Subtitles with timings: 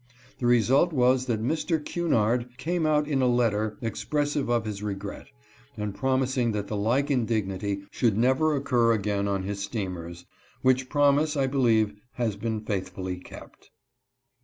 [0.39, 1.77] The result was that Mr.
[1.77, 5.27] Cunard came out in a letter express ive of his regret,
[5.77, 10.25] and promising that the like indignity should never occur again on his steamers,
[10.63, 13.69] which promise I believe has been faithfully kept.